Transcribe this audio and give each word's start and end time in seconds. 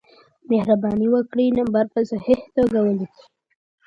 مهربانې 0.49 1.07
وکړه 1.13 1.45
نمبر 1.59 1.85
په 1.93 1.99
صحیح 2.11 2.39
توګه 2.55 2.77
ولېکه 2.81 3.21